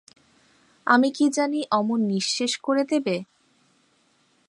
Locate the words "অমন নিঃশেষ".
1.71-2.51